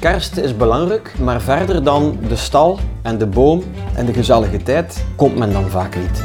[0.00, 3.62] Kerst is belangrijk, maar verder dan de stal en de boom
[3.94, 6.24] en de gezellige tijd komt men dan vaak niet.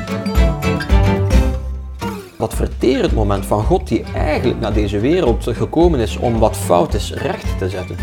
[2.37, 6.93] Dat verterend moment van God die eigenlijk naar deze wereld gekomen is om wat fout
[6.93, 7.95] is recht te zetten,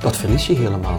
[0.00, 0.98] dat verlies je helemaal.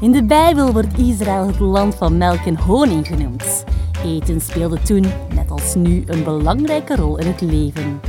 [0.00, 3.64] In de Bijbel wordt Israël het land van melk en honing genoemd.
[4.04, 8.00] Eten speelde toen, net als nu, een belangrijke rol in het leven.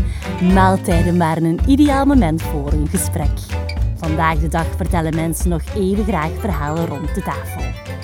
[0.53, 3.29] Maaltijden waren een ideaal moment voor een gesprek.
[4.05, 7.61] Vandaag de dag vertellen mensen nog even graag verhalen rond de tafel.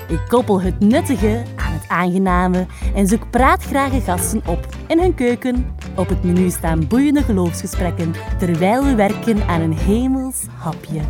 [0.08, 2.66] Ik koppel het nuttige aan het aangename
[2.96, 5.76] en zoek praatgrage gasten op in hun keuken.
[5.96, 11.02] Op het menu staan boeiende geloofsgesprekken terwijl we werken aan een hemels hapje.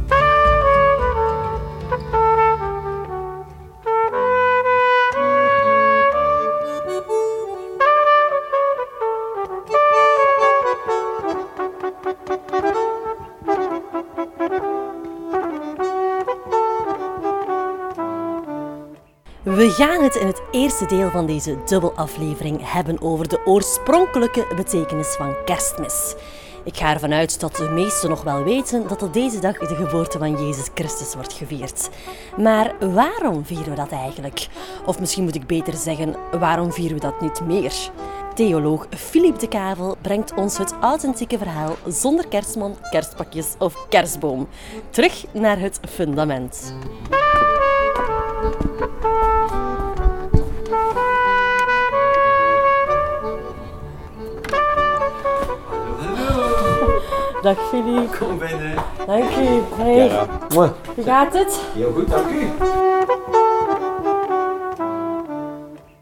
[19.72, 25.08] We gaan het in het eerste deel van deze dubbelaflevering hebben over de oorspronkelijke betekenis
[25.08, 26.16] van kerstmis.
[26.64, 29.76] Ik ga ervan uit dat de meesten nog wel weten dat op deze dag de
[29.76, 31.90] geboorte van Jezus Christus wordt gevierd.
[32.38, 34.48] Maar waarom vieren we dat eigenlijk?
[34.86, 37.74] Of misschien moet ik beter zeggen, waarom vieren we dat niet meer?
[38.36, 44.48] Theoloog Philippe de Kavel brengt ons het authentieke verhaal zonder kerstman, kerstpakjes of kerstboom.
[44.90, 46.74] Terug naar het fundament.
[57.42, 58.18] Dag Philippe.
[58.18, 58.76] Kom binnen.
[59.06, 59.62] Dank u.
[59.76, 60.72] Hey, Mooi.
[60.96, 61.62] hoe gaat het?
[61.74, 62.48] Heel goed, dank u.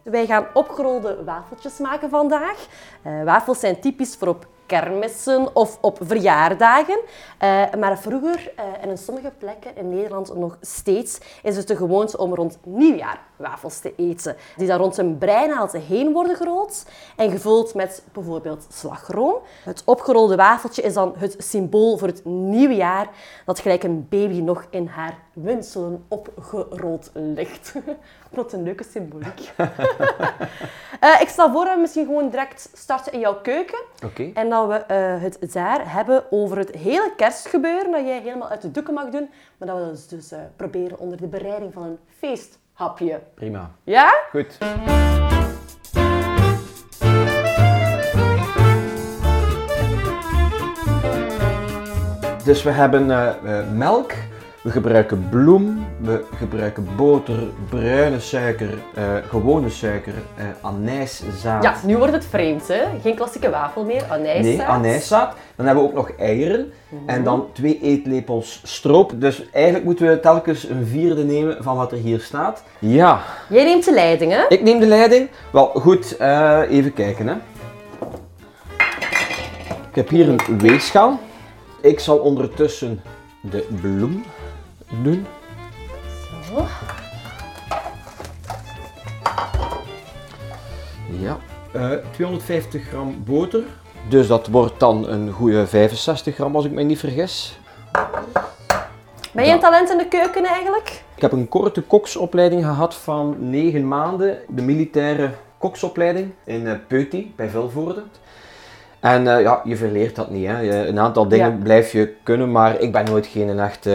[0.03, 2.67] Wij gaan opgerolde wafeltjes maken vandaag.
[3.01, 6.99] Eh, wafels zijn typisch voor op kermissen of op verjaardagen.
[7.37, 11.75] Eh, maar vroeger, eh, en in sommige plekken in Nederland nog steeds, is het de
[11.75, 14.35] gewoonte om rond nieuwjaar wafels te eten.
[14.57, 16.85] Die dan rond een breinaald heen worden gerold
[17.15, 19.35] en gevuld met bijvoorbeeld slagroom.
[19.63, 23.09] Het opgerolde wafeltje is dan het symbool voor het nieuwe jaar
[23.45, 27.73] dat gelijk een baby nog in haar winselen opgerold ligt.
[28.29, 29.51] Wat een leuke symboliek.
[30.99, 33.79] Eh, ik stel voor dat we misschien gewoon direct starten in jouw keuken.
[34.33, 38.61] En dat we eh, het daar hebben over het hele kerstgebeuren, dat jij helemaal uit
[38.61, 39.29] de doeken mag doen.
[39.57, 41.99] Maar dat we dus, dus eh, proberen onder de bereiding van een
[42.79, 43.19] feesthapje.
[43.35, 43.71] Prima.
[43.83, 44.13] Ja?
[44.29, 44.57] Goed.
[52.43, 54.13] Dus we hebben eh, melk,
[54.61, 57.39] we gebruiken bloem, we gebruiken boter,
[57.69, 61.63] bruine suiker, eh, gewone suiker, eh anijszaad.
[61.63, 62.83] Ja, nu wordt het vreemd, hè?
[63.01, 64.43] Geen klassieke wafel meer, anijszaad.
[64.43, 65.35] Nee, anijszaad.
[65.55, 66.71] Dan hebben we ook nog eieren
[67.05, 69.11] en dan twee eetlepels stroop.
[69.15, 72.63] Dus eigenlijk moeten we telkens een vierde nemen van wat er hier staat.
[72.79, 74.45] Ja, Jij neemt de leiding, hè?
[74.47, 75.29] ik neem de leiding.
[75.51, 77.33] Wel, goed, eh, even kijken hè.
[79.89, 81.19] Ik heb hier een weegschaal.
[81.81, 83.01] Ik zal ondertussen
[83.41, 84.23] de bloem
[85.03, 85.25] doen.
[86.47, 86.65] Zo.
[91.19, 91.37] Ja.
[91.73, 93.63] Eh, 250 gram boter.
[94.09, 97.59] Dus dat wordt dan een goede 65 gram als ik me niet vergis.
[99.31, 101.03] Ben je een talent in de keuken eigenlijk?
[101.15, 104.37] Ik heb een korte koksopleiding gehad van 9 maanden.
[104.47, 108.03] De militaire koksopleiding in eh, Peuty bij Vilvoorde.
[108.99, 110.47] En eh, ja, je verleert dat niet.
[110.47, 110.59] Hè.
[110.59, 111.57] Je- Een aantal dingen Ja.
[111.63, 113.85] blijf je kunnen, maar ik ben nooit geen echt...
[113.85, 113.93] eh,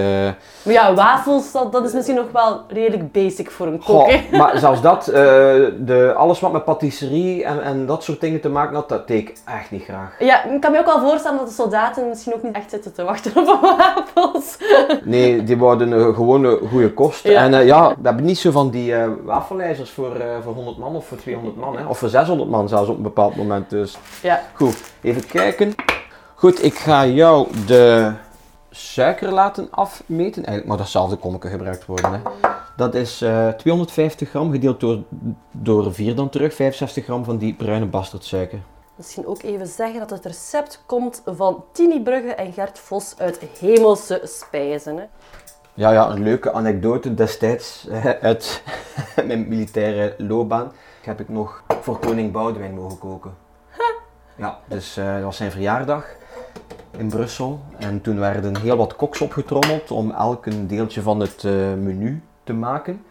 [0.62, 4.30] Maar ja, wafels, dat, dat is misschien nog wel redelijk basic voor een kok, goh,
[4.32, 5.14] maar zelfs dat, eh,
[5.78, 9.18] de, alles wat met patisserie en, en dat soort dingen te maken had, dat deed
[9.28, 10.16] ik echt niet graag.
[10.18, 12.92] Ja, ik kan me ook wel voorstellen dat de soldaten misschien ook niet echt zitten
[12.94, 14.56] te wachten op wafels.
[15.04, 17.22] Nee, die worden een gewone goede kost.
[17.24, 17.40] Ja.
[17.42, 20.78] En eh, ja, we hebben niet zo van die eh wafelijzers voor, eh, voor 100
[20.78, 21.76] man of voor 200 man.
[21.78, 21.84] Hè.
[21.86, 23.70] Of voor 600 man zelfs op een bepaald moment.
[23.70, 24.40] Dus Ja.
[24.52, 25.74] goed, even kijken.
[26.34, 28.12] Goed, ik ga jou de
[28.70, 30.44] suiker laten afmeten.
[30.44, 32.12] Eigenlijk maar datzelfde kommetje gebruikt worden.
[32.12, 32.50] Hè.
[32.76, 35.02] Dat is eh, 250 gram gedeeld door,
[35.50, 36.54] door 4 dan terug.
[36.54, 38.58] 65 gram van die bruine bastardsuiker.
[38.96, 43.40] Misschien ook even zeggen dat het recept komt van Tini Brugge en Gert Vos uit
[43.60, 44.96] Hemelse Spijzen.
[44.96, 45.04] Hè.
[45.74, 48.62] Ja, ja, een leuke anekdote destijds eh, uit
[49.26, 50.72] mijn militaire loopbaan.
[51.02, 53.43] Heb ik nog voor koning Boudewijn mogen koken.
[54.36, 56.06] Ja, dus eh, dat was zijn verjaardag
[56.90, 57.60] in Brussel.
[57.78, 62.22] En toen werden heel wat koks opgetrommeld om elk een deeltje van het eh, menu
[62.44, 63.04] te maken.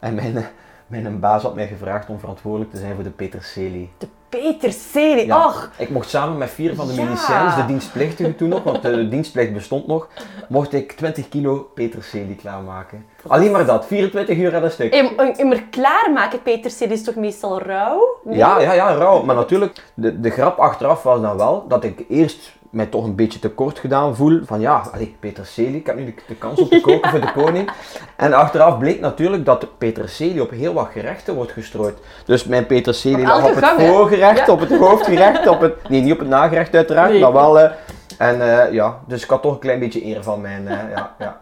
[0.00, 0.46] En mijn,
[0.86, 3.90] mijn baas had mij gevraagd om verantwoordelijk te zijn voor de peterselie.
[4.28, 5.46] Peterselie, Ja.
[5.46, 5.68] och.
[5.76, 7.02] Ik mocht samen met vier van de Ja.
[7.04, 10.08] miliciëns, de dienstplichtigen toen nog, want de dienstplicht bestond nog,
[10.48, 13.06] mocht ik 20 kilo peterselie klaarmaken.
[13.26, 14.94] Alleen maar dat, 24 uur aan een stuk.
[15.36, 18.18] Immer klaarmaken, peterselie is toch meestal rauw?
[18.24, 18.36] Nee?
[18.36, 19.22] Ja, ja, ja, rauw.
[19.22, 23.14] Maar natuurlijk, de, de grap achteraf was dan wel dat ik eerst mij toch een
[23.14, 24.40] beetje tekort gedaan voel.
[24.44, 27.32] Van ja, allee, peterselie, ik heb nu de, de kans om te koken voor de
[27.42, 27.70] koning.
[28.16, 31.98] En achteraf bleek natuurlijk dat peterselie op heel wat gerechten wordt gestrooid.
[32.24, 34.52] Dus mijn peterselie lag op het voorgerecht, Ja.
[34.52, 35.88] op het hoofdgerecht, op het...
[35.88, 37.20] Nee, niet op het nagerecht uiteraard, Nee.
[37.20, 37.60] maar wel...
[37.60, 37.70] eh,
[38.18, 40.68] en eh, ja, dus ik had toch een klein beetje eer van mijn...
[40.68, 41.40] eh, ja, ja.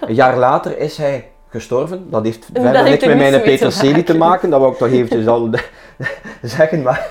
[0.00, 2.10] Een jaar later is hij gestorven.
[2.10, 4.28] Dat heeft verder niks met mijn peterselie te maken.
[4.28, 4.50] maken.
[4.50, 5.50] Dat wou ik toch eventjes al
[6.42, 7.06] zeggen, maar...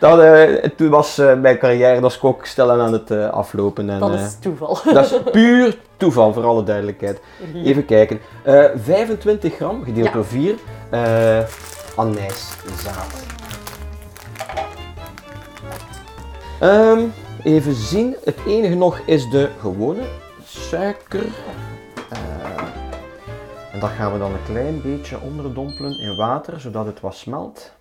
[0.00, 3.90] dat, eh, toen was eh, mijn carrière als kok stilaan aan het eh, aflopen.
[3.90, 4.78] En, Dat is toeval.
[4.92, 7.20] dat is puur toeval, voor alle duidelijkheid.
[7.54, 8.20] Even kijken.
[8.42, 10.12] Eh 25 gram, gedeeld Ja.
[10.12, 10.54] door 4,
[10.90, 11.38] eh
[11.96, 13.24] anijszaad.
[16.60, 17.00] Ehm,
[17.42, 18.16] even zien.
[18.24, 20.02] Het enige nog is de gewone
[20.44, 21.22] suiker.
[22.10, 22.18] Eh,
[23.72, 27.72] en dat gaan we dan een klein beetje onderdompelen in water, zodat het wat smelt.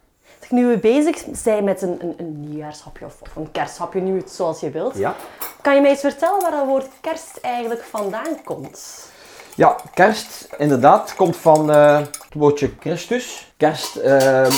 [0.50, 4.32] Nu we bezig zijn met een, een, een nieuwjaarshapje of, of een kersthapje, nu het
[4.32, 4.98] zoals je wilt.
[4.98, 5.16] Ja.
[5.62, 9.08] Kan je mij eens vertellen waar dat woord kerst eigenlijk vandaan komt?
[9.56, 13.54] Ja, kerst inderdaad komt van eh, het woordje Christus.
[13.58, 14.52] Kerst, ehm,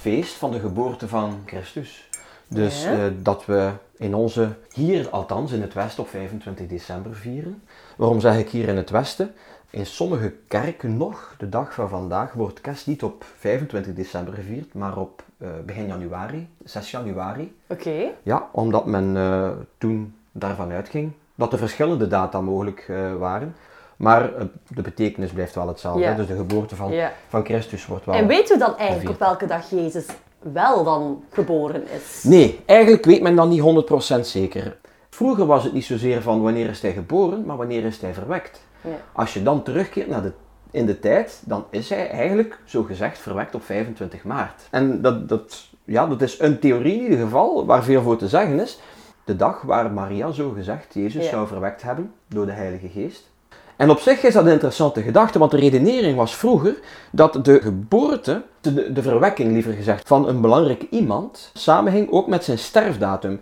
[0.00, 2.08] feest van de geboorte van Christus.
[2.48, 2.92] Dus Ja.
[2.92, 7.62] eh, dat we in onze, hier althans in het Westen, op 25 december vieren.
[7.96, 9.34] Waarom zeg ik hier in het Westen?
[9.70, 14.74] In sommige kerken nog, de dag van vandaag, wordt kerst niet op 25 december gevierd,
[14.74, 17.56] maar op eh, begin januari, 6 januari.
[17.66, 18.10] Oké.
[18.22, 23.56] Ja, omdat men eh, toen daarvan uitging dat er verschillende data mogelijk eh, waren.
[23.96, 24.30] Maar
[24.68, 26.02] de betekenis blijft wel hetzelfde.
[26.02, 26.14] Ja.
[26.14, 27.12] Dus de geboorte van, Ja.
[27.28, 28.14] van Christus wordt wel...
[28.14, 29.20] En weten we dan eigenlijk gevierd.
[29.20, 30.06] op welke dag Jezus
[30.38, 32.22] wel dan geboren is?
[32.22, 33.86] Nee, eigenlijk weet men dan niet
[34.16, 34.76] 100% zeker.
[35.10, 38.60] Vroeger was het niet zozeer van wanneer is hij geboren, maar wanneer is hij verwekt.
[38.88, 38.96] Ja.
[39.12, 40.32] Als je dan terugkeert naar de,
[40.70, 44.62] in de tijd, dan is hij eigenlijk, zo gezegd, verwekt op 25 maart.
[44.70, 48.28] En dat, dat, ja, dat is een theorie in ieder geval, waar veel voor te
[48.28, 48.78] zeggen is.
[49.24, 51.30] De dag waar Maria, zo gezegd, Jezus Ja.
[51.30, 53.30] zou verwekt hebben door de Heilige Geest.
[53.76, 56.78] En op zich is dat een interessante gedachte, want de redenering was vroeger
[57.12, 62.44] dat de geboorte, de, de verwekking liever gezegd, van een belangrijk iemand samenhing ook met
[62.44, 63.40] zijn sterfdatum.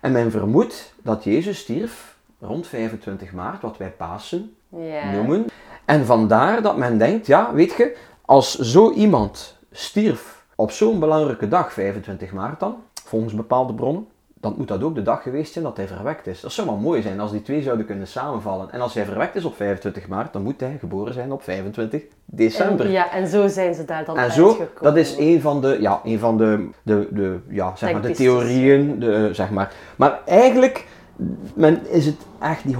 [0.00, 5.10] En men vermoedt dat Jezus stierf rond 25 maart, wat wij Pasen Ja.
[5.10, 5.46] noemen.
[5.84, 11.48] En vandaar dat men denkt, ja, weet je, als zo iemand stierf op zo'n belangrijke
[11.48, 14.06] dag, 25 maart dan, volgens bepaalde bronnen,
[14.40, 16.40] dan moet dat ook de dag geweest zijn dat hij verwekt is.
[16.40, 18.72] Dat zou wel mooi zijn als die twee zouden kunnen samenvallen.
[18.72, 22.02] En als hij verwekt is op 25 maart, dan moet hij geboren zijn op 25
[22.24, 22.86] december.
[22.86, 24.82] En, ja, en zo zijn ze daar dan En zo, uitgekomen.
[24.82, 28.10] dat is een van de, ja, een van de, de, de, ja, zeg maar, de
[28.10, 29.72] theorieën, de, zeg maar.
[29.96, 30.86] Maar eigenlijk
[31.54, 32.78] men is het echt niet 100%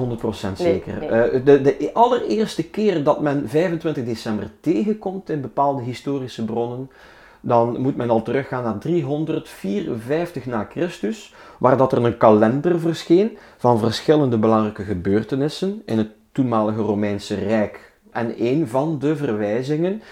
[0.55, 0.99] zeker.
[0.99, 1.09] nee.
[1.09, 6.91] Eh, de, de allereerste keer dat men 25 december tegenkomt in bepaalde historische bronnen,
[7.41, 13.39] dan moet men al teruggaan naar 354 na Christus, waar dat er een kalender verscheen
[13.57, 17.93] van verschillende belangrijke gebeurtenissen in het toenmalige Romeinse Rijk.
[18.11, 20.03] En een van de verwijzingen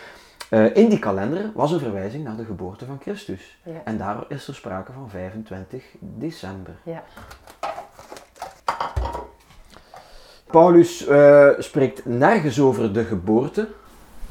[0.49, 3.59] eh, in die kalender was een verwijzing naar de geboorte van Christus.
[3.63, 3.81] Ja.
[3.85, 6.75] En daar is er sprake van 25 december.
[6.83, 7.05] Ja.
[10.57, 13.69] Paulus eh, spreekt nergens over de geboorte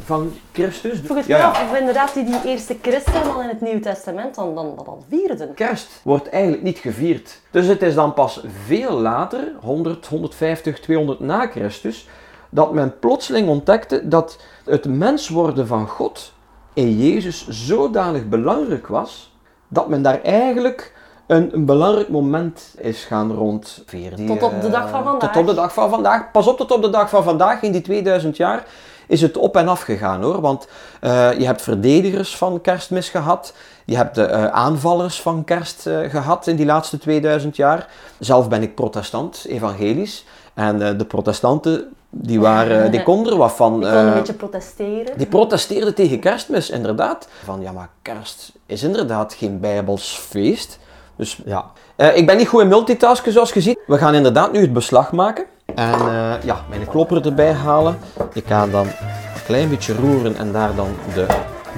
[0.04, 1.00] van Christus.
[1.04, 4.56] Vroeg het Ja, of inderdaad die, die eerste christenen dan in het Nieuw Testament dan,
[4.56, 5.54] dan al vierden.
[5.54, 7.42] Kerst wordt eigenlijk niet gevierd.
[7.52, 12.08] Dus het is dan pas veel later, 100, 150, 200 na Christus,
[12.50, 16.34] dat men plotseling ontdekte dat het mens worden van God
[16.74, 20.94] in Jezus zodanig belangrijk was, dat men daar eigenlijk
[21.28, 24.26] een, een belangrijk moment is gaan rondveren.
[24.26, 25.32] Tot op de dag van eh, vandaag.
[25.32, 26.32] Tot op de dag van vandaag.
[26.32, 28.66] Pas op, tot op de dag van vandaag, in die 2000 jaar,
[29.08, 30.42] is het op en af gegaan hoor.
[30.42, 30.68] Want
[31.02, 33.54] eh, je hebt verdedigers van kerstmis gehad.
[33.86, 37.88] Je hebt de eh, aanvallers van kerst eh, gehad in die laatste 2000 jaar.
[38.20, 40.26] Zelf ben ik protestant, evangelisch.
[40.54, 43.74] En de protestanten, die, waren, die konden er wat van.
[43.74, 45.18] Ik kon een beetje protesteren.
[45.18, 47.28] die protesteerden tegen kerstmis, inderdaad.
[47.44, 50.80] Van ja, maar kerst is inderdaad geen bijbels feest.
[51.16, 51.72] Dus ja.
[51.96, 53.80] Eh, ik ben niet goed in multitasken, zoals je ziet.
[53.88, 55.46] We gaan inderdaad nu het beslag maken.
[55.76, 57.98] En eh, ja, mijn klopper erbij halen.
[58.34, 61.26] Ik ga dan een klein beetje roeren en daar dan de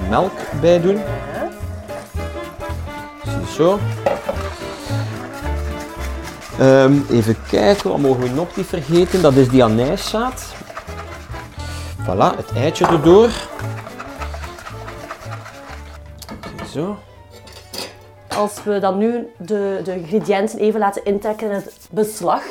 [0.08, 0.96] melk bij doen.
[0.96, 1.50] Ja.
[3.24, 3.78] Ziezo.
[6.58, 9.22] Ehm, even kijken, wat mogen we nog niet vergeten?
[9.22, 10.54] Dat is die anijszaad.
[12.02, 13.30] Voilà, het eitje erdoor.
[16.72, 16.96] Zo.
[18.38, 22.42] Als we dan nu de, de ingrediënten even laten intrekken in het beslag,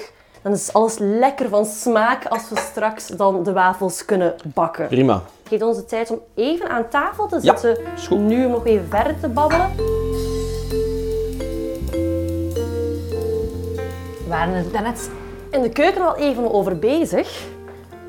[0.42, 4.88] dan is alles lekker van smaak als we straks dan de wafels kunnen bakken.
[4.88, 5.22] Prima.
[5.44, 7.78] Geef ons de tijd om even aan tafel te Ja, zitten.
[8.08, 8.20] goed.
[8.20, 9.72] Nu om nog even verder te babbelen.
[14.18, 15.10] We waren er daarnet
[15.52, 17.46] in de keuken al even over bezig.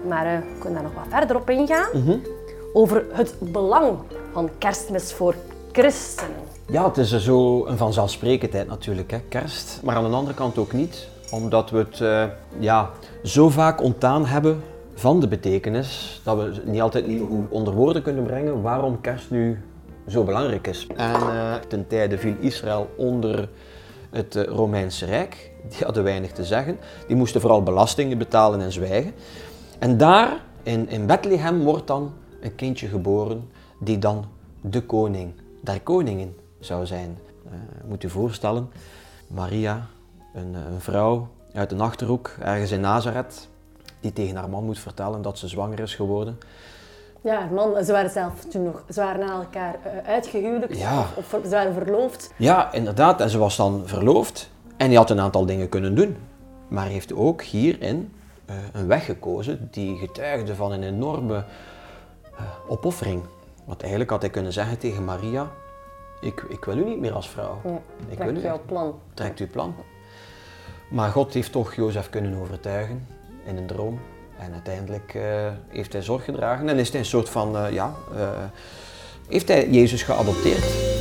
[0.09, 1.89] Maar eh, we kunnen daar nog wat verder op ingaan.
[1.93, 2.17] Mhm.
[2.73, 3.97] Over het belang
[4.33, 5.35] van kerstmis voor
[5.73, 6.57] christenen.
[6.71, 9.81] Ja, het is zo een vanzelfsprekendheid natuurlijk, hè, kerst.
[9.85, 12.25] Maar aan de andere kant ook niet, omdat we het eh,
[12.59, 12.91] ja,
[13.23, 14.63] zo vaak ontdaan hebben
[14.95, 19.61] van de betekenis, dat we niet altijd niet onder woorden kunnen brengen waarom kerst nu
[20.09, 20.87] zo belangrijk is.
[20.97, 23.49] En eh, ten tijde viel Israël onder
[24.11, 25.51] het eh, Romeinse Rijk.
[25.69, 26.79] Die hadden weinig te zeggen.
[27.07, 29.13] Die moesten vooral belastingen betalen en zwijgen.
[29.79, 33.49] En daar, in, in Bethlehem, wordt dan een kindje geboren
[33.79, 34.25] die dan
[34.61, 36.35] de koning der koningen
[36.69, 37.19] zou zijn.
[37.47, 37.53] Eh,
[37.89, 38.71] moet u voorstellen,
[39.27, 39.87] Maria,
[40.35, 43.49] een, eh, een vrouw uit een achterhoek, ergens in Nazareth,
[44.01, 46.39] die tegen haar man moet vertellen dat ze zwanger is geworden.
[47.21, 51.07] Ja, man, ze waren zelf toen nog, ze waren aan elkaar uitgehuwelijkd Ja.
[51.17, 52.33] of, ze waren verloofd.
[52.37, 56.17] Ja, inderdaad, en ze was dan verloofd en die had een aantal dingen kunnen doen.
[56.69, 58.13] Maar heeft ook hierin
[58.47, 61.45] eh, een weg gekozen die getuigde van een enorme
[62.37, 63.23] eh, opoffering.
[63.65, 65.51] Want eigenlijk had hij kunnen zeggen tegen Maria,
[66.21, 67.61] ik, ik wil u niet meer als vrouw.
[67.65, 69.01] Ja, ik wil trek u jouw plan.
[69.15, 69.75] trekt uw plan.
[70.89, 73.07] Maar God heeft toch Jozef kunnen overtuigen
[73.45, 73.99] in een droom.
[74.39, 75.23] En uiteindelijk eh,
[75.69, 78.29] heeft hij zorg gedragen en is hij een soort van, eh, ja, eh,
[79.29, 80.97] heeft hij Jezus geadopteerd.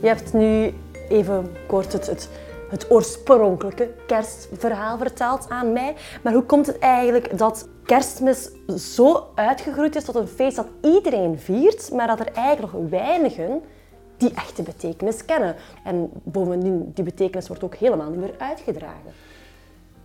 [0.00, 0.74] Je hebt nu
[1.16, 2.28] even kort het, het,
[2.68, 5.94] het oorspronkelijke kerstverhaal verteld aan mij.
[6.22, 8.50] Maar hoe komt het eigenlijk dat kerstmis
[8.94, 13.60] zo uitgegroeid is tot een feest dat iedereen viert, maar dat er eigenlijk nog weinigen
[14.16, 15.56] die echte betekenis kennen?
[15.84, 19.12] En bovendien, die betekenis wordt ook helemaal niet meer uitgedragen.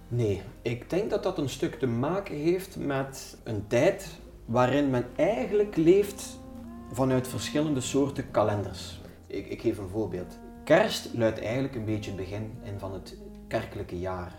[0.07, 4.07] Nee, ik denk dat dat een stuk te maken heeft met een tijd
[4.45, 6.39] waarin men eigenlijk leeft
[6.91, 9.01] vanuit verschillende soorten kalenders.
[9.27, 10.39] Ik, ik geef een voorbeeld.
[10.71, 14.31] Kerst luidt eigenlijk een beetje het begin in van het kerkelijke jaar.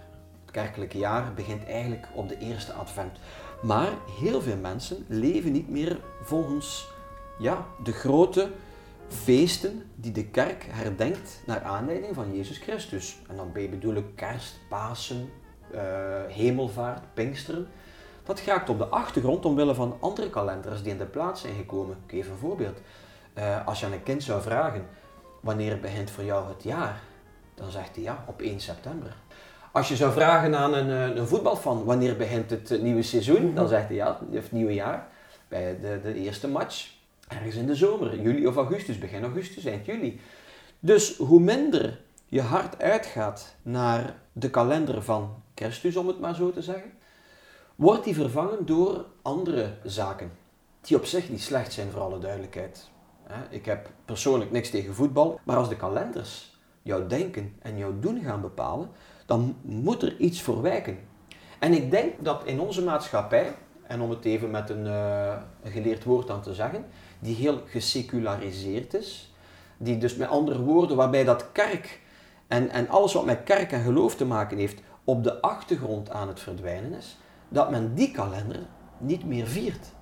[0.43, 3.19] Het kerkelijke jaar begint eigenlijk op de eerste advent.
[3.63, 3.89] Maar
[4.21, 6.89] heel veel mensen leven niet meer volgens
[7.39, 8.51] ja, de grote
[9.09, 13.19] feesten die de kerk herdenkt naar aanleiding van Jezus Christus.
[13.29, 15.31] En dan bedoel ik kerst, Pasen,
[15.71, 15.81] eh,
[16.29, 17.69] hemelvaart, Pinksteren.
[18.25, 21.97] Dat gaat op de achtergrond omwille van andere kalenders die in de plaats zijn gekomen.
[22.07, 22.81] Ik geef een voorbeeld.
[23.35, 24.87] Eh, als je aan een kind zou vragen,
[25.43, 27.01] wanneer begint voor jou het jaar?
[27.55, 29.15] Dan zegt hij ja, op 1 september.
[29.73, 33.55] Als je zou vragen aan een, eh, een voetbalfan, wanneer begint het eh, nieuwe seizoen?
[33.55, 35.09] Dan zegt hij ja, het nieuwe jaar.
[35.49, 36.91] Bij de, de eerste match,
[37.29, 40.21] ergens in de zomer, juli of augustus, begin augustus, eind juli.
[40.81, 46.51] Dus hoe minder je hart uitgaat naar de kalender van Christus, om het maar zo
[46.51, 46.93] te zeggen,
[47.77, 50.33] wordt die vervangen door andere zaken.
[50.81, 52.91] Die op zich niet slecht zijn, voor alle duidelijkheid.
[53.51, 58.23] Ik heb persoonlijk niks tegen voetbal, maar als de kalenders jouw denken en jouw doen
[58.23, 58.91] gaan bepalen,
[59.27, 60.99] dan moet er iets voor wijken.
[61.59, 63.55] En ik denk dat in onze maatschappij,
[63.87, 66.85] en om het even met een, eh, geleerd woord aan te zeggen,
[67.19, 69.35] die heel geseculariseerd is,
[69.77, 72.01] die dus met andere woorden, waarbij dat kerk
[72.47, 76.29] en, en alles wat met kerk en geloof te maken heeft, op de achtergrond aan
[76.29, 78.61] het verdwijnen is, dat men die kalender
[78.99, 79.93] niet meer viert.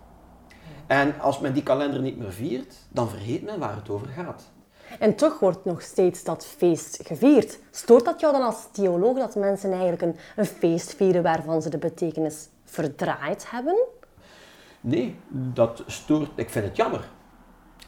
[0.90, 4.50] En als men die kalender niet meer viert, dan vergeet men waar het over gaat.
[4.98, 7.58] En toch wordt nog steeds dat feest gevierd.
[7.70, 11.70] Stoort dat jou dan als theoloog dat mensen eigenlijk een, een feest vieren waarvan ze
[11.70, 13.86] de betekenis verdraaid hebben?
[14.80, 16.30] Nee, dat stoort.
[16.34, 17.08] Ik vind het jammer.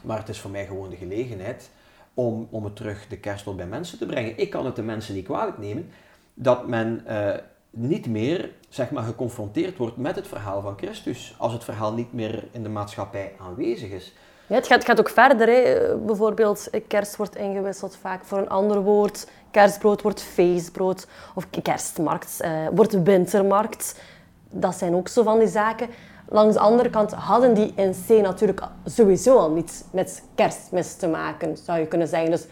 [0.01, 1.69] Maar het is voor mij gewoon de gelegenheid
[2.13, 4.37] om, om het terug de kerststol bij mensen te brengen.
[4.37, 5.89] Ik kan het de mensen niet kwalijk nemen
[6.33, 7.39] dat men eh,
[7.75, 11.35] niet meer zeg maar, geconfronteerd wordt met het verhaal van Christus.
[11.37, 14.13] Als het verhaal niet meer in de maatschappij aanwezig is.
[14.47, 15.47] Ja, het, gaat, het gaat ook verder.
[15.47, 15.95] Hè.
[15.97, 19.27] Bijvoorbeeld, kerst wordt ingewisseld vaak voor een ander woord.
[19.51, 21.07] Kerstbrood wordt feestbrood.
[21.35, 24.01] Of kerstmarkt eh, wordt wintermarkt.
[24.49, 25.87] Dat zijn ook zo van die zaken.
[26.29, 31.07] Langs de andere kant hadden die in C natuurlijk sowieso al niets met kerstmis te
[31.07, 32.31] maken, zou je kunnen zeggen.
[32.31, 32.45] Dus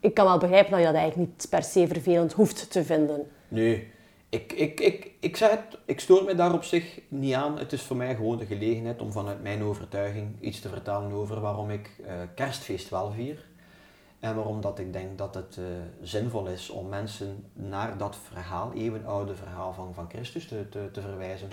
[0.00, 3.26] ik kan wel begrijpen dat je dat eigenlijk niet per se vervelend hoeft te vinden.
[3.48, 3.92] Nee,
[4.30, 7.58] ik, ik, ik, ik zeg het, ik stoor me daar op zich niet aan.
[7.58, 11.40] Het is voor mij gewoon de gelegenheid om vanuit mijn overtuiging iets te vertellen over
[11.40, 13.46] waarom ik eh, kerstfeest wel vier.
[14.20, 15.64] En waarom dat ik denk dat het eh,
[16.02, 21.00] zinvol is om mensen naar dat verhaal, eeuwenoude verhaal van, van Christus, te, te, te
[21.00, 21.48] verwijzen.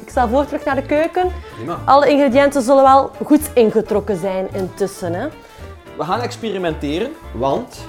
[0.00, 1.30] Ik stel voor terug naar de keuken.
[1.54, 1.80] Prima.
[1.84, 5.12] Alle ingrediënten zullen wel goed ingetrokken zijn intussen.
[5.12, 5.28] Hè?
[5.96, 7.86] We gaan experimenteren, want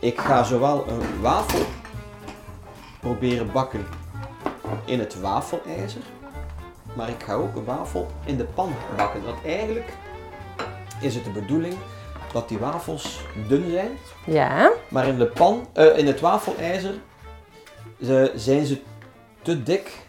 [0.00, 1.60] ik ga zowel een wafel
[3.00, 3.86] proberen bakken
[4.84, 6.02] in het wafelijzer,
[6.96, 9.24] maar ik ga ook een wafel in de pan bakken.
[9.24, 9.92] Want eigenlijk
[11.00, 11.74] is het de bedoeling
[12.32, 13.90] dat die wafels dun zijn,
[14.26, 14.70] Ja.
[14.88, 16.94] maar in de pan, eh, in het wafelijzer,
[18.02, 18.82] ze- zijn ze
[19.42, 20.06] te dik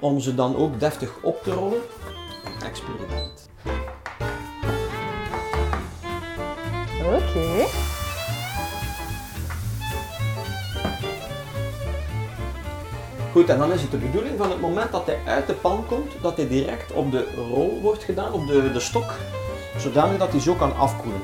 [0.00, 1.80] om ze dan ook deftig op te rollen.
[2.64, 3.50] Experiment.
[7.06, 7.51] Oké.
[13.32, 15.84] Goed, en dan is het de bedoeling van het moment dat hij uit de pan
[15.86, 19.14] komt, dat hij direct op de rol wordt gedaan, op de, de stok,
[19.78, 21.20] zodanig dat hij zo kan afkoelen.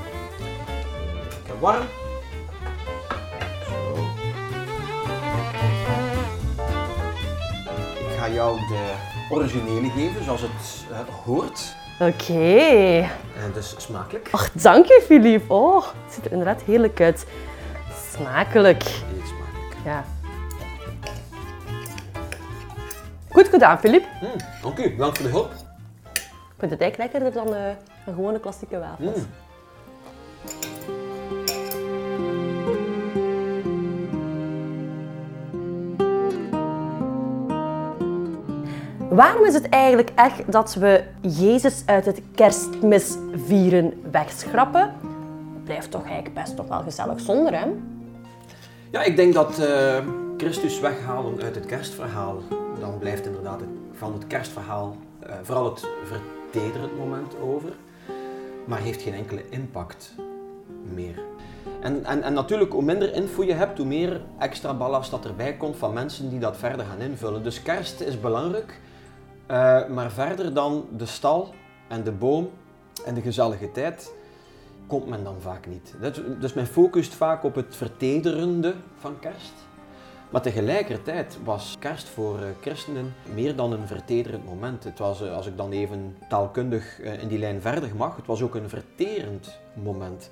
[1.31, 1.85] Lekker warm.
[3.67, 3.95] Zo.
[7.99, 8.95] Ik ga jou de
[9.31, 11.77] originele geven, zoals het eh, hoort.
[12.00, 12.59] Oké.
[13.37, 14.29] En dus smakelijk.
[14.31, 15.50] Ach, dank je, Filip.
[15.50, 17.27] Oh, het ziet er inderdaad heerlijk uit.
[18.12, 18.83] Smakelijk.
[18.83, 19.77] Eet smakelijk.
[19.85, 20.05] Ja.
[23.38, 24.04] Goed gedaan, Filip.
[24.21, 24.28] Mm,
[24.62, 25.52] dank u, bedankt voor de hulp.
[26.12, 27.68] Ik vind het eigenlijk lekkerder dan eh,
[28.07, 29.16] een gewone klassieke wafels.
[29.16, 29.26] Mm.
[39.09, 43.16] Waarom is het eigenlijk echt dat we Jezus uit het kerstmis
[43.47, 44.95] vieren wegschrappen?
[45.64, 48.00] Blijft toch eigenlijk best toch wel gezellig zonder hem?
[48.90, 49.99] Ja, ik denk dat eh,
[50.37, 52.42] Christus weghalen uit het kerstverhaal,
[52.80, 57.73] dan blijft inderdaad het, van het kerstverhaal eh, vooral het vertederend moment over,
[58.64, 60.14] maar heeft geen enkele impact
[60.94, 61.23] meer.
[61.80, 65.56] En, en, en natuurlijk, hoe minder info je hebt, hoe meer extra ballast dat erbij
[65.56, 67.42] komt van mensen die dat verder gaan invullen.
[67.42, 68.81] Dus kerst is belangrijk,
[69.46, 71.55] eh, maar verder dan de stal
[71.88, 72.50] en de boom
[73.05, 74.12] en de gezellige tijd
[74.87, 75.94] komt men dan vaak niet.
[76.40, 79.67] Dus men focust vaak op het vertederende van kerst.
[80.31, 84.85] Maar tegelijkertijd was kerst voor eh, christenen meer dan een vertederend moment.
[84.85, 88.27] Het was, eh, als ik dan even taalkundig eh, in die lijn verder mag, het
[88.27, 90.31] was ook een verterend moment.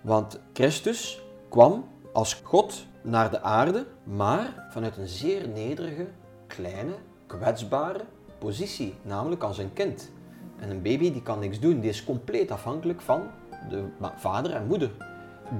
[0.00, 6.06] Want Christus kwam als God naar de aarde, maar vanuit een zeer nederige,
[6.46, 6.92] kleine,
[7.26, 8.04] kwetsbare
[8.38, 10.10] positie, namelijk als een kind.
[10.58, 13.22] En een baby die kan niks doen, die is compleet afhankelijk van
[13.68, 13.84] de
[14.16, 14.90] vader en moeder.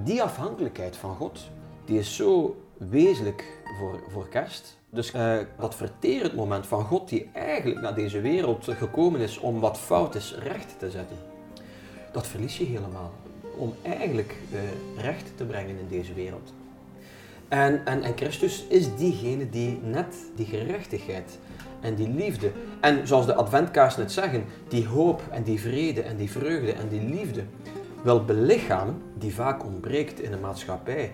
[0.04, 1.40] Die afhankelijkheid van God,
[1.84, 3.44] die is zo wezenlijk
[3.78, 4.78] voor, voor kerst.
[4.90, 9.60] Dus eh, dat verterend moment van God die eigenlijk naar deze wereld gekomen is om
[9.60, 11.16] wat fout is recht te zetten,
[12.12, 13.12] dat verlies je helemaal.
[13.56, 14.58] Om eigenlijk eh,
[15.02, 16.52] recht te brengen in deze wereld.
[17.48, 21.38] En, en, en Christus is diegene die net die gerechtigheid
[21.80, 26.16] en die liefde, en zoals de adventkaars net zeggen, die hoop en die vrede en
[26.16, 27.44] die vreugde en die liefde
[28.02, 31.12] wil belichamen, die vaak ontbreekt in een maatschappij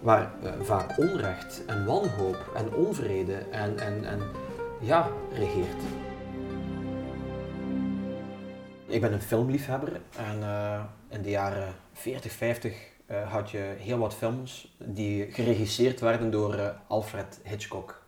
[0.00, 4.20] waar eh, vaak onrecht en wanhoop en onvrede en, en, en
[4.80, 5.82] ja, regeert.
[8.86, 13.98] Ik ben een filmliefhebber en eh, in de jaren 40, 50 eh, had je heel
[13.98, 18.02] wat films die geregisseerd werden door eh, Alfred Hitchcock.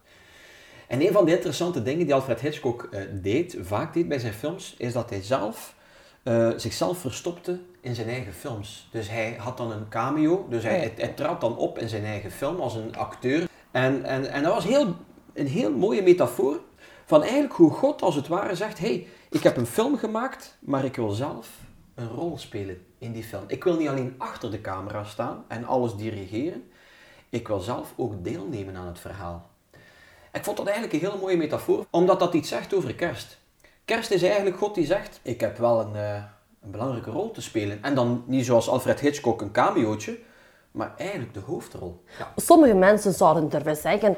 [0.86, 4.32] En een van de interessante dingen die Alfred Hitchcock eh, deed, vaak deed bij zijn
[4.32, 5.74] films, is dat hij zelf
[6.22, 8.88] eh, zichzelf verstopte in zijn eigen films.
[8.90, 12.30] Dus hij had dan een cameo, dus hij, hij trad dan op in zijn eigen
[12.30, 13.48] film als een acteur.
[13.70, 14.96] En, en, en dat was heel,
[15.32, 16.60] een heel mooie metafoor
[17.04, 20.84] van eigenlijk hoe God als het ware zegt, hey, ik heb een film gemaakt, maar
[20.84, 21.48] ik wil zelf
[21.94, 23.44] een rol spelen in die film.
[23.46, 26.70] Ik wil niet alleen achter de camera staan en alles dirigeren,
[27.28, 29.50] ik wil zelf ook deelnemen aan het verhaal.
[30.32, 33.38] Ik vond dat eigenlijk een hele mooie metafoor, omdat dat iets zegt over kerst.
[33.92, 36.14] Kerst is eigenlijk God die zegt, ik heb wel een, eh,
[36.62, 37.78] een belangrijke rol te spelen.
[37.82, 40.18] En dan niet zoals Alfred Hitchcock een cameootje,
[40.70, 42.02] maar eigenlijk de hoofdrol.
[42.18, 42.32] Ja.
[42.36, 44.16] Sommige mensen zouden durven zeggen,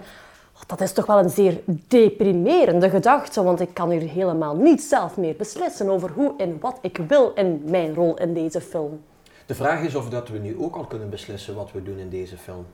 [0.54, 4.82] "Oh, dat is toch wel een zeer deprimerende gedachte, want ik kan hier helemaal niet
[4.82, 9.02] zelf meer beslissen over hoe en wat ik wil in mijn rol in deze film.
[9.46, 12.10] De vraag is of dat we nu ook al kunnen beslissen wat we doen in
[12.10, 12.66] deze film.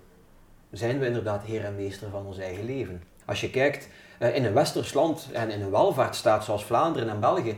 [0.71, 3.03] Zijn we inderdaad heer en meester van ons eigen leven?
[3.25, 3.89] Als je kijkt
[4.29, 7.57] in een westers land en in een welvaartsstaat zoals Vlaanderen en België,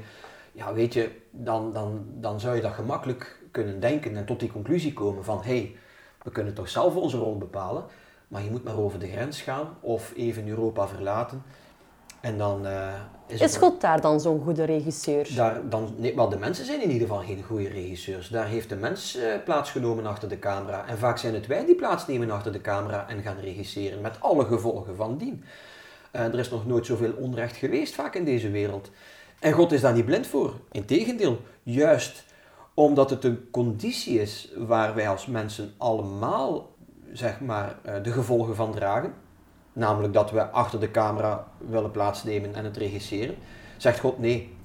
[0.52, 4.52] ja, weet je, dan, dan, dan zou je dat gemakkelijk kunnen denken en tot die
[4.52, 5.76] conclusie komen van hé, hey,
[6.22, 7.84] we kunnen toch zelf onze rol bepalen,
[8.28, 11.42] maar je moet maar over de grens gaan of even Europa verlaten
[12.20, 12.94] En dan eh,
[13.26, 13.56] is, Is.
[13.56, 15.34] God daar dan zo'n goede regisseur?
[15.34, 18.28] Daar, dan, nee, wel, de mensen zijn in ieder geval geen goede regisseurs.
[18.28, 20.86] Daar heeft de mens eh, plaatsgenomen achter de camera.
[20.86, 24.00] En vaak zijn het wij die plaatsnemen achter de camera en gaan regisseren.
[24.00, 25.44] Met alle gevolgen van dien.
[26.12, 28.90] Eh, er is nog nooit zoveel onrecht geweest vaak in deze wereld.
[29.40, 30.54] En God is daar niet blind voor.
[30.70, 32.24] Integendeel, juist
[32.74, 36.76] omdat het een conditie is waar wij als mensen allemaal
[37.12, 39.14] zeg maar, eh, de gevolgen van dragen.
[39.72, 43.34] Namelijk dat we achter de camera willen plaatsnemen en het regisseren.
[43.76, 44.56] Zegt God nee,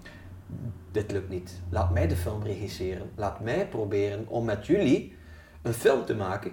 [0.91, 1.61] dit lukt niet.
[1.69, 3.09] Laat mij de film regisseren.
[3.15, 5.15] Laat mij proberen om met jullie
[5.61, 6.51] een film te maken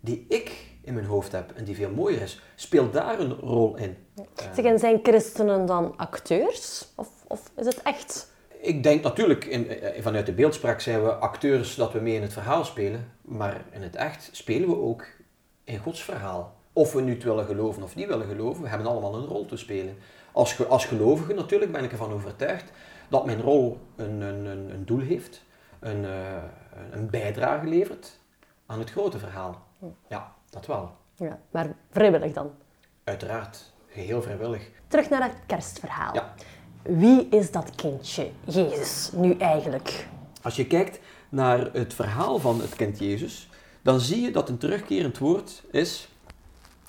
[0.00, 2.40] die ik in mijn hoofd heb en die veel mooier is.
[2.54, 3.96] Speel daar een rol in.
[4.54, 6.88] Zeg, en zijn christenen dan acteurs?
[6.94, 8.32] Of, of is het echt?
[8.60, 12.22] Ik denk natuurlijk, in, eh, vanuit de beeldspraak zijn we acteurs dat we mee in
[12.22, 13.12] het verhaal spelen.
[13.22, 15.06] Maar in het echt spelen we ook
[15.64, 16.54] in Gods verhaal.
[16.72, 19.46] Of we nu het willen geloven of niet willen geloven, we hebben allemaal een rol
[19.46, 19.96] te spelen.
[20.32, 22.70] Als, als gelovige natuurlijk ben ik ervan overtuigd
[23.08, 25.42] dat mijn rol een, een, een, een doel heeft,
[25.80, 26.42] een, eh,
[26.90, 28.18] een bijdrage levert
[28.66, 29.66] aan het grote verhaal.
[30.08, 30.92] Ja, dat wel.
[31.14, 32.50] Ja, maar vrijwillig dan.
[33.04, 34.70] Uiteraard, geheel vrijwillig.
[34.88, 36.14] Terug naar het kerstverhaal.
[36.14, 36.34] Ja.
[36.82, 40.06] Wie is dat kindje, Jezus, nu eigenlijk?
[40.42, 43.48] Als je kijkt naar het verhaal van het kind Jezus,
[43.82, 46.08] dan zie je dat een terugkerend woord is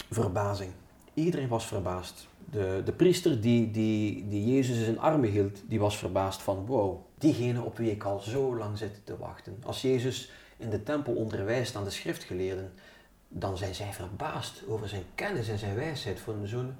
[0.10, 0.72] verbazing.
[1.14, 2.28] Iedereen was verbaasd.
[2.52, 6.66] De, de priester die, die, die Jezus in zijn armen hield, die was verbaasd van
[6.66, 9.58] wow, diegene op wie ik al zo lang zit te wachten.
[9.64, 12.74] Als Jezus in de tempel onderwijst aan de schriftgeleerden,
[13.28, 16.76] dan zijn zij verbaasd over zijn kennis en zijn wijsheid voor zo'n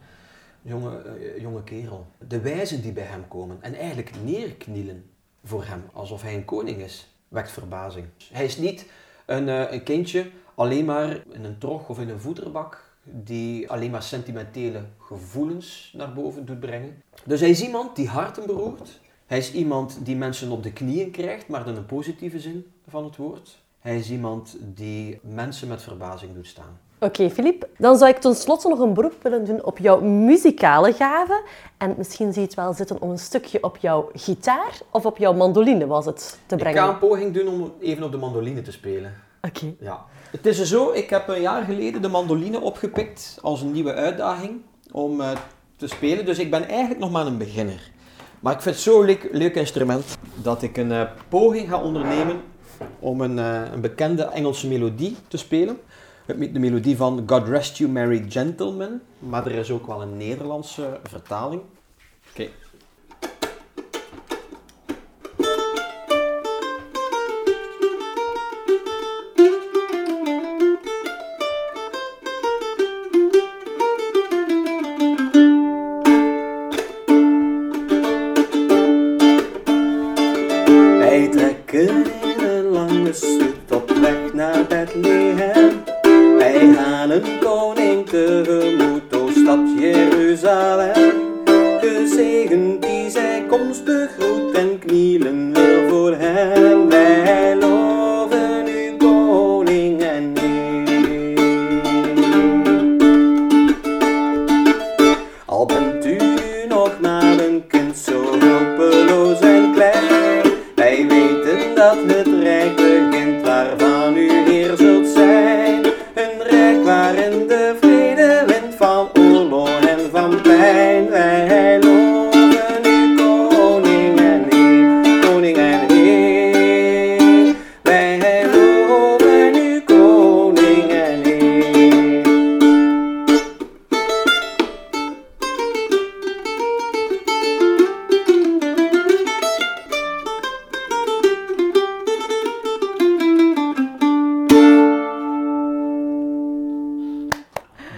[0.62, 2.08] jonge, eh, jonge kerel.
[2.28, 5.10] De wijzen die bij hem komen en eigenlijk neerknielen
[5.44, 8.06] voor hem, alsof hij een koning is, wekt verbazing.
[8.32, 8.86] Hij is niet
[9.26, 13.92] een, eh, een kindje alleen maar in een trog of in een voederbak die alleen
[13.92, 17.02] maar sentimentele gevoelens naar boven doet brengen.
[17.26, 19.00] Dus hij is iemand die harten beroert.
[19.26, 23.04] Hij is iemand die mensen op de knieën krijgt, maar in een positieve zin van
[23.04, 23.58] het woord.
[23.88, 26.80] Hij is iemand die mensen met verbazing doet staan.
[27.00, 27.68] Oké, Filip.
[27.78, 31.42] Dan zou ik tenslotte nog een beroep willen doen op jouw muzikale gaven.
[31.78, 35.18] En misschien zie je het wel zitten om een stukje op jouw gitaar of op
[35.18, 36.82] jouw mandoline was het te Ik brengen.
[36.84, 39.14] ga een poging doen om even op de mandoline te spelen.
[39.42, 39.74] Oké.
[39.80, 40.06] Ja.
[40.32, 44.62] Het is zo, ik heb een jaar geleden de mandoline opgepikt als een nieuwe uitdaging
[44.92, 45.32] om eh,
[45.76, 46.26] te spelen.
[46.26, 47.92] Dus ik ben eigenlijk nog maar een beginner.
[48.40, 52.42] Maar ik vind het zo'n leuk, leuk instrument dat ik een eh, poging ga ondernemen
[53.00, 55.80] om een, eh, een bekende Engelse melodie te spelen.
[56.26, 59.02] De melodie van God Rest You Merry Gentlemen.
[59.20, 61.62] Maar er is ook wel een Nederlandse vertaling.
[62.30, 62.48] Oké.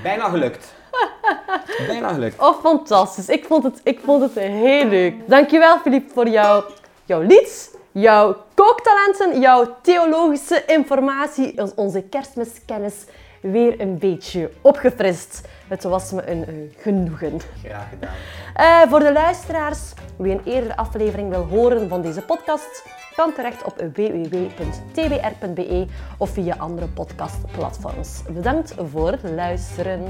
[0.03, 0.73] Bijna gelukt.
[1.87, 2.41] Bijna gelukt.
[2.41, 3.29] Oh, fantastisch.
[3.29, 5.13] Ik vond het, ik vond het heel leuk.
[5.27, 6.63] Dankjewel, Filip, voor jouw,
[7.05, 12.93] jouw lied, jouw kooktalenten, jouw theologische informatie, onze kerstmiskennis
[13.41, 15.47] weer een beetje opgefrist.
[15.67, 17.39] Het was me een genoegen.
[17.63, 18.13] Graag gedaan.
[18.53, 23.63] Eh, voor de luisteraars, wie een eerdere aflevering wil horen van deze podcast, kan terecht
[23.63, 25.85] op www.tbr.be
[26.17, 28.21] of via andere podcastplatforms.
[28.29, 30.03] Bedankt voor het luisteren.